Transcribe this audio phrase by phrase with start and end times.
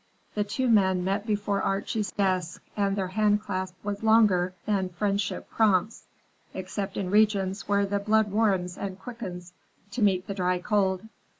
[0.33, 6.07] The two men met before Archie's desk and their handclasp was longer than friendship prompts
[6.55, 9.53] except in regions where the blood warms and quickens
[9.91, 11.07] to meet the dry cold.